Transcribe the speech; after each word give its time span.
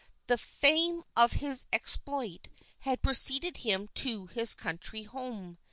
The 0.25 0.37
fame 0.39 1.03
of 1.15 1.33
his 1.33 1.67
exploit 1.71 2.49
had 2.79 3.03
preceded 3.03 3.57
him 3.57 3.87
to 3.97 4.25
his 4.25 4.55
country 4.55 5.03
home. 5.03 5.59